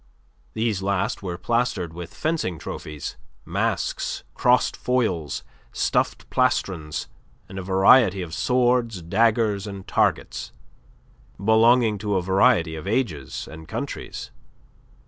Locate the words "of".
8.23-8.33, 12.75-12.87